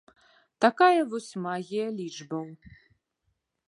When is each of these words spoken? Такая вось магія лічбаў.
Такая 0.65 1.01
вось 1.13 1.29
магія 1.45 1.87
лічбаў. 2.01 2.47